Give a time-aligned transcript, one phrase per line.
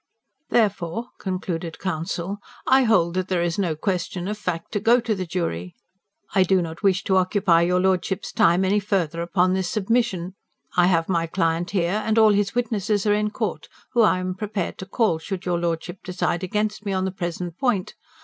[0.49, 5.13] "Therefore," concluded counsel, "I hold that there is no question of fact to go to
[5.13, 5.75] the jury.
[6.33, 10.33] I do not wish to occupy your Lordship's time any further upon this submission.
[10.75, 14.33] I have my client here, and all his witnesses are in court whom I am
[14.33, 17.93] prepared to call, should your Lordship decide against me on the present point.